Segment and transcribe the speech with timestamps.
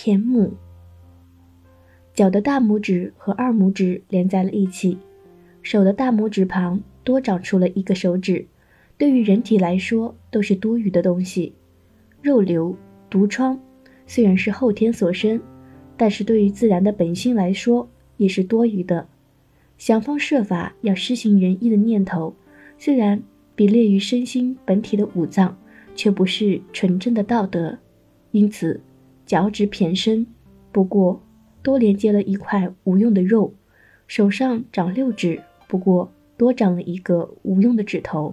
[0.00, 0.52] 偏木。
[2.14, 4.96] 脚的大拇指和二拇指连在了一起，
[5.60, 8.46] 手的大拇指旁多长出了一个手指，
[8.96, 11.52] 对于人体来说都是多余的东西。
[12.22, 12.76] 肉瘤、
[13.10, 13.58] 毒疮
[14.06, 15.40] 虽然是后天所生，
[15.96, 17.88] 但是对于自然的本性来说
[18.18, 19.04] 也是多余的。
[19.78, 22.36] 想方设法要施行仁义的念头，
[22.78, 23.20] 虽然
[23.56, 25.58] 比列于身心本体的五脏，
[25.96, 27.76] 却不是纯正的道德。
[28.30, 28.80] 因此，
[29.28, 30.26] 脚趾偏深，
[30.72, 31.22] 不过
[31.62, 33.52] 多连接了一块无用的肉；
[34.06, 38.32] 手上长六指，不过多长了一个无用的指头。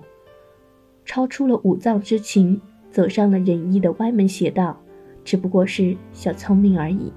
[1.03, 4.81] 超出了五脏之情，走上了仁义的歪门邪道，
[5.25, 7.11] 只不过是小聪明而已。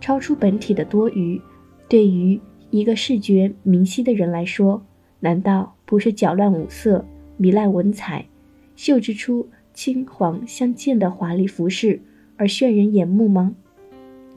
[0.00, 1.42] 超出本体的多余，
[1.88, 2.40] 对于。
[2.70, 4.84] 一个视觉明晰的人来说，
[5.20, 7.06] 难道不是搅乱五色、
[7.38, 8.26] 糜烂文采、
[8.74, 12.02] 绣织出青黄相间的华丽服饰
[12.36, 13.54] 而炫人眼目吗？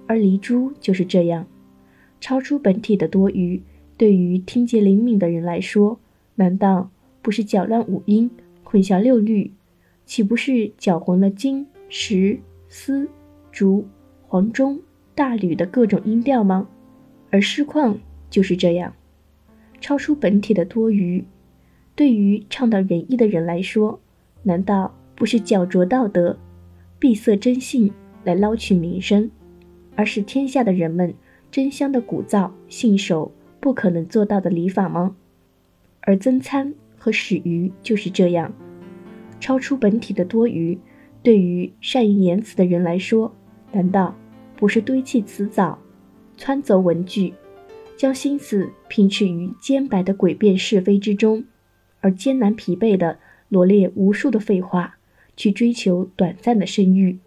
[0.08, 1.46] 而离珠就是这样，
[2.20, 3.62] 超出本体的多余，
[3.98, 6.00] 对于听觉灵敏的人来说，
[6.36, 6.90] 难道
[7.22, 8.30] 不是搅乱五音、
[8.64, 9.52] 混淆六律，
[10.06, 13.10] 岂不是搅浑了金、石、丝、
[13.52, 13.86] 竹、
[14.28, 14.80] 黄钟、
[15.14, 16.68] 大吕的各种音调吗？
[17.30, 18.00] 而诗况。
[18.30, 18.94] 就是这样，
[19.82, 21.26] 超出本体的多余，
[21.96, 24.00] 对于倡导仁义的人来说，
[24.44, 26.38] 难道不是矫拙道德、
[27.00, 27.92] 闭塞真性
[28.26, 29.32] 来捞取名声，
[29.96, 31.14] 而是天下的人们
[31.50, 35.16] 争相的鼓噪、信守不可能做到的礼法吗？
[36.02, 38.54] 而曾参和史瑜就是这样，
[39.40, 40.78] 超出本体的多余，
[41.24, 43.34] 对于善于言辞的人来说，
[43.72, 44.14] 难道
[44.58, 45.80] 不是堆砌辞藻、
[46.36, 47.34] 穿凿文句？
[47.96, 51.44] 将心思拼斥于尖白的诡辩是非之中，
[52.00, 53.18] 而艰难疲惫地
[53.50, 54.99] 罗列无数的废话，
[55.40, 57.18] 去追求短暂的声誉。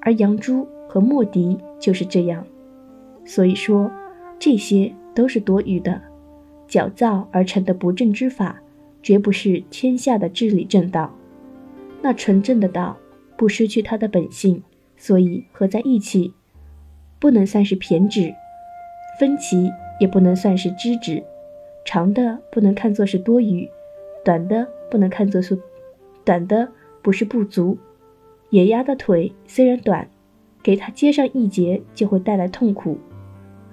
[0.00, 2.46] 而杨朱和莫迪就是这样。
[3.24, 3.90] 所以说，
[4.38, 6.00] 这些都是多余的，
[6.68, 8.62] 矫造而成的不正之法，
[9.02, 11.12] 绝不是天下的治理正道。
[12.00, 12.96] 那纯正的道，
[13.36, 14.62] 不失去它的本性，
[14.96, 16.32] 所以合在一起，
[17.18, 18.32] 不能算是偏执、
[19.18, 19.72] 分歧。
[20.00, 21.22] 也不能算是知止，
[21.84, 23.70] 长的不能看作是多余，
[24.24, 25.56] 短的不能看作是
[26.24, 26.68] 短的
[27.04, 27.76] 不是不足。
[28.48, 30.08] 野鸭的腿虽然短，
[30.62, 32.96] 给它接上一节就会带来痛苦；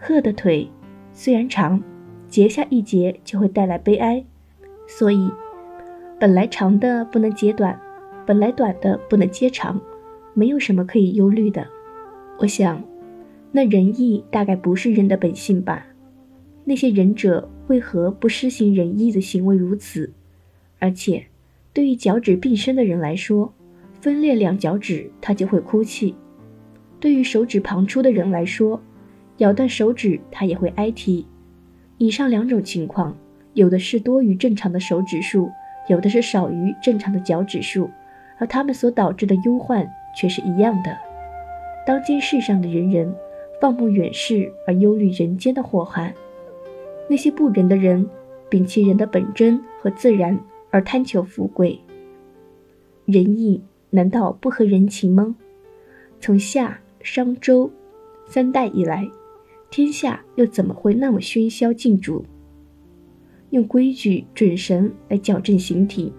[0.02, 0.70] 鹤的腿
[1.14, 1.82] 虽然长，
[2.28, 4.22] 截下一节就会带来悲哀。
[4.86, 5.32] 所以，
[6.20, 7.80] 本来长的不能截短，
[8.26, 9.80] 本来短的不能接长，
[10.34, 11.66] 没有什么可以忧虑的。
[12.40, 12.84] 我想，
[13.54, 15.88] 那仁义大概不是人的本性吧。
[16.66, 20.12] 那些仁者为何不施行仁义的行为如此？
[20.80, 21.28] 而且，
[21.74, 23.54] 对于脚趾并生的人来说，
[24.02, 26.14] 分裂两脚趾他就会哭泣；
[27.00, 28.82] 对于手指旁出的人来说，
[29.38, 31.26] 咬断手指他也会哀啼。
[31.98, 33.16] 以上两种情况，
[33.54, 35.50] 有的是多于正常的手指数，
[35.88, 37.90] 有的是少于正常的脚趾数，
[38.38, 40.98] 而他们所导致的忧患却是一样的。
[41.86, 43.14] 当今世上的人人
[43.62, 46.14] 放目远视而忧虑人间的祸害。
[47.10, 48.08] 那些不仁的人，
[48.50, 50.40] 摒弃人的本真和自然，
[50.72, 51.80] 而贪求富贵。
[53.06, 55.36] 仁义难道不合人情吗？
[56.20, 57.70] 从夏、商、周
[58.26, 59.08] 三代以来，
[59.70, 62.26] 天下又怎么会那么喧嚣竞逐？
[63.52, 66.12] 用规矩、准绳来矫正形体，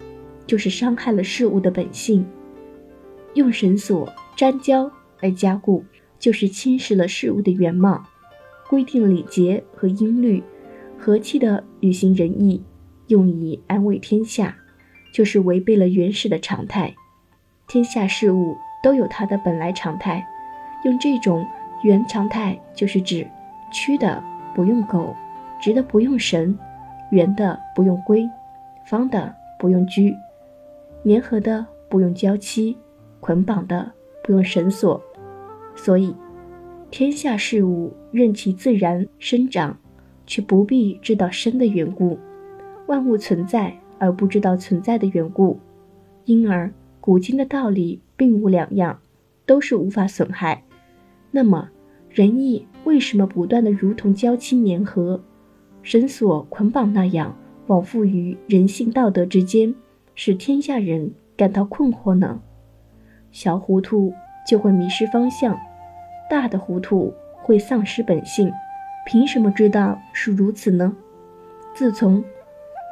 [0.45, 2.23] 就是伤害了事物的本性；
[3.33, 4.89] 用绳索、粘胶
[5.19, 5.83] 来加固，
[6.19, 8.05] 就是侵蚀了事物的原貌。
[8.69, 10.41] 规定礼节和音律。
[10.95, 12.63] 和气的履行仁义，
[13.07, 14.55] 用以安慰天下，
[15.13, 16.93] 就是违背了原始的常态。
[17.67, 20.25] 天下事物都有它的本来常态，
[20.85, 21.45] 用这种
[21.83, 23.27] 原常态，就是指
[23.71, 24.23] 曲的
[24.55, 25.15] 不用狗，
[25.61, 26.57] 直的不用绳，
[27.11, 28.29] 圆的不用规，
[28.85, 30.15] 方的不用矩，
[31.05, 32.77] 粘合的不用胶漆，
[33.19, 33.91] 捆绑的
[34.23, 35.01] 不用绳索。
[35.75, 36.15] 所以，
[36.91, 39.77] 天下事物任其自然生长。
[40.25, 42.17] 却不必知道生的缘故，
[42.87, 45.59] 万物存在而不知道存在的缘故，
[46.25, 48.99] 因而古今的道理并无两样，
[49.45, 50.63] 都是无法损害。
[51.31, 51.69] 那么
[52.09, 55.21] 仁义为什么不断的如同胶漆粘合、
[55.81, 57.35] 绳索捆绑那样
[57.67, 59.73] 往复于人性道德之间，
[60.13, 62.41] 使天下人感到困惑呢？
[63.31, 64.13] 小糊涂
[64.47, 65.57] 就会迷失方向，
[66.29, 68.51] 大的糊涂会丧失本性。
[69.05, 70.95] 凭什么知道是如此呢？
[71.75, 72.23] 自从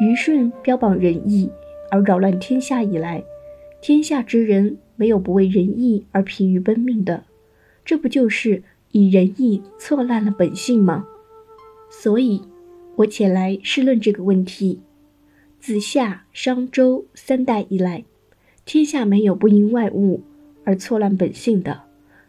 [0.02, 1.48] 虞舜标榜仁义
[1.92, 3.24] 而扰乱天下以来，
[3.82, 7.24] 天下之人没有不为仁义而疲于奔命的。
[7.86, 11.06] 这不就是以仁义错乱了本性吗？
[11.92, 12.42] 所以，
[12.96, 14.82] 我且来试论这个问题：
[15.60, 18.04] 自夏、商、周三代以来，
[18.66, 20.22] 天下没有不因外物
[20.64, 21.84] 而错乱本性的。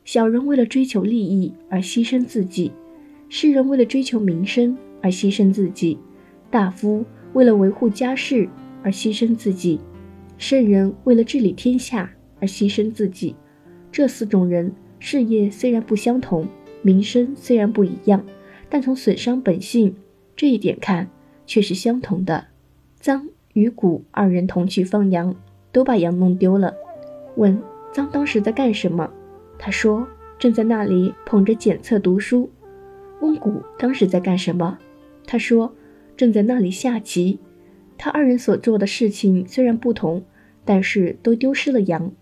[0.05, 2.71] 小人为了追求利益而牺牲自己，
[3.31, 5.97] 世人为了追求名声而牺牲自己，
[6.51, 8.49] 大夫为了维护家事
[8.83, 9.81] 而牺牲自己，
[10.39, 13.35] 圣人为了治理天下而牺牲自己。
[13.91, 16.47] 这四种人事业虽然不相同，
[16.83, 18.25] 名声虽然不一样，
[18.69, 19.95] 但从损伤本性
[20.35, 21.09] 这一点看，
[21.47, 22.47] 却是相同的。
[23.01, 25.35] 臧与谷二人同去放羊，
[25.73, 26.75] 都把羊弄丢了。
[27.37, 27.61] 问
[27.93, 29.11] 臧当时在干什么？
[29.59, 30.07] 他说
[30.39, 32.51] ：“正在那里捧着检测读书。”
[33.21, 34.79] 问谷当时在干什么？
[35.27, 35.73] 他说
[36.23, 37.41] ：“正在那里下棋。”
[37.99, 40.23] 他二人所做的事情虽然不同，
[40.65, 42.13] 但是都丢失了羊。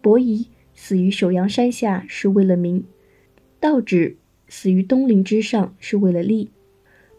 [0.00, 2.84] 伯夷死于首阳山下是为了名，
[3.60, 4.16] 道指
[4.48, 6.50] 死于东陵之上是为了利。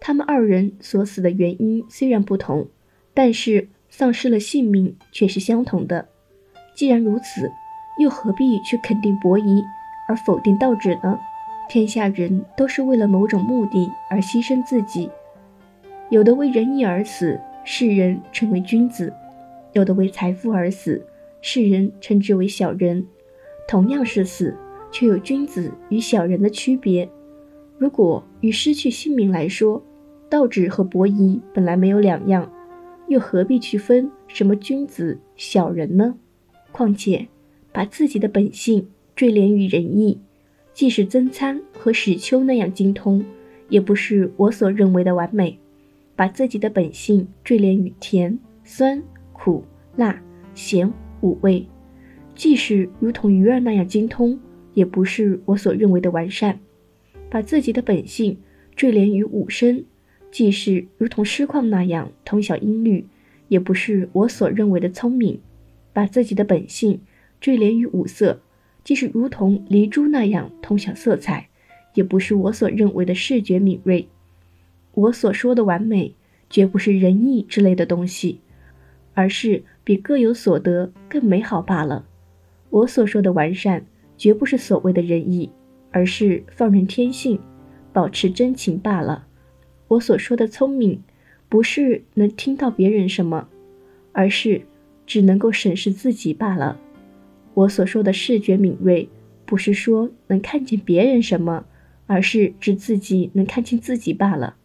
[0.01, 2.67] 他们二人所死的原因虽然不同，
[3.13, 6.09] 但是丧失了性命却是相同的。
[6.75, 7.49] 既然如此。
[7.97, 9.63] 又何必去肯定伯夷
[10.09, 11.17] 而否定道指呢？
[11.69, 15.09] 天下人都是为了某种目的而牺牲自己，
[16.09, 19.11] 有的为仁义而死，世人称为君子；
[19.73, 21.05] 有的为财富而死，
[21.41, 23.05] 世人称之为小人。
[23.67, 24.55] 同样是死，
[24.91, 27.09] 却有君子与小人的区别。
[27.77, 29.83] 如果与失去性命来说，
[30.29, 32.51] 道指和伯夷本来没有两样，
[33.07, 36.15] 又何必去分什么君子小人呢？
[36.71, 37.27] 况且。
[37.73, 38.87] 把自己的本性
[39.17, 40.17] 坠连于仁义，
[40.73, 43.21] 即使曾参和史丘那样精通，
[43.67, 45.59] 也不是我所认为的完美。
[46.15, 49.01] 把自己的本性坠连于甜、酸、
[49.33, 49.63] 苦、
[49.95, 50.21] 辣、
[50.53, 50.91] 咸
[51.21, 51.67] 五味，
[52.33, 54.39] 即使如同鱼儿那样精通，
[54.73, 56.59] 也不是我所认为的完善。
[57.29, 58.37] 把自己的本性
[58.75, 59.83] 坠连于五声，
[60.31, 63.05] 即使如同诗况那样通晓音律，
[63.47, 65.39] 也不是我所认为的聪明。
[65.91, 67.01] 把自己的本性。
[67.41, 68.41] 坠连于五色，
[68.83, 71.47] 即使如同黎珠那样通晓色彩，
[71.93, 74.07] 也不是我所认为的视觉敏锐。
[74.95, 76.15] 我所说的完美，
[76.49, 78.39] 绝不是仁义之类的东西，
[79.13, 82.05] 而是比各有所得更美好罢了。
[82.69, 83.85] 我所说的完善，
[84.17, 85.49] 绝不是所谓的仁义，
[85.91, 87.37] 而是放任天性，
[87.91, 89.27] 保持真情罢了。
[89.89, 91.01] 我所说的聪明，
[91.49, 93.49] 不是能听到别人什么，
[94.13, 94.61] 而是
[95.05, 96.79] 只能够审视自己罢了。
[97.53, 99.09] 我所说的视觉敏锐，
[99.45, 101.65] 不是说能看见别人什么，
[102.07, 104.55] 而是指自己能看清自己罢了。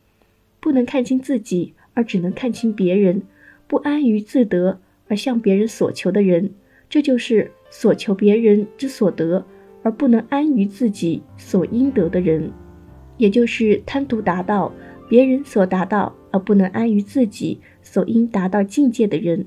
[0.61, 3.23] 不能看清自己，而只能看清别人，
[3.67, 4.79] 不安于自得
[5.09, 6.53] 而向别人所求的人，
[6.89, 9.45] 这就是所求别人之所得，
[9.83, 12.53] 而不能安于自己所应得的人，
[13.17, 14.73] 也就是贪图达到
[15.09, 19.47] 别人所达到，而不能安于自己所应达到境界的人。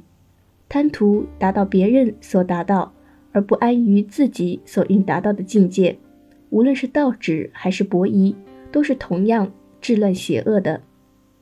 [0.67, 2.93] 贪图达到别人所达到。
[3.35, 5.97] 而不安于自己所应达到的境界，
[6.51, 8.35] 无论是道指还是伯夷，
[8.71, 9.51] 都是同样
[9.81, 10.79] 治乱邪恶的。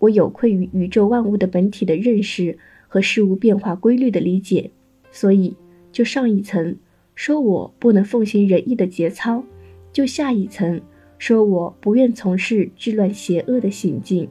[0.02, 2.58] 我有愧于宇宙万物的本体的认识
[2.88, 4.72] 和事物变化规律的理解，
[5.12, 5.56] 所以
[5.92, 6.76] 就上一层
[7.14, 9.44] 说我不能奉行仁义的节操，
[9.94, 10.82] 就下一层
[11.20, 14.28] 说我不愿从事治乱邪恶的行径。